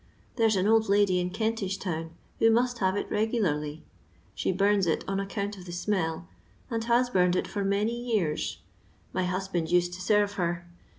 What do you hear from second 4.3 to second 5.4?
she bums it on